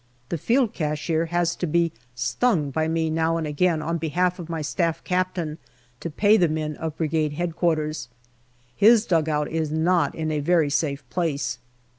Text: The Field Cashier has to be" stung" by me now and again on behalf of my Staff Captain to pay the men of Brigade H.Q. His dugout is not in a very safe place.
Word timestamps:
The 0.29 0.39
Field 0.39 0.73
Cashier 0.73 1.27
has 1.27 1.55
to 1.57 1.67
be" 1.67 1.91
stung" 2.31 2.71
by 2.71 2.87
me 2.87 3.11
now 3.11 3.37
and 3.37 3.45
again 3.45 3.83
on 3.83 3.99
behalf 3.99 4.39
of 4.39 4.49
my 4.49 4.63
Staff 4.63 5.03
Captain 5.03 5.59
to 5.99 6.09
pay 6.09 6.37
the 6.37 6.47
men 6.49 6.75
of 6.77 6.97
Brigade 6.97 7.35
H.Q. 7.39 7.91
His 8.75 9.05
dugout 9.05 9.47
is 9.47 9.69
not 9.71 10.15
in 10.15 10.31
a 10.31 10.39
very 10.39 10.71
safe 10.71 11.07
place. 11.11 11.59